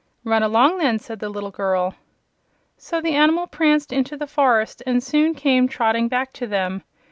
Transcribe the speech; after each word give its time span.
"Run 0.23 0.41
along, 0.41 0.79
then," 0.79 0.97
said 0.97 1.19
the 1.19 1.29
little 1.29 1.51
girl. 1.51 1.93
So 2.75 3.01
the 3.01 3.13
animal 3.13 3.45
pranced 3.45 3.93
into 3.93 4.17
the 4.17 4.25
forest 4.25 4.81
and 4.87 5.03
soon 5.03 5.35
came 5.35 5.67
trotting 5.67 6.07
back 6.07 6.33
to 6.33 6.47
them. 6.47 6.81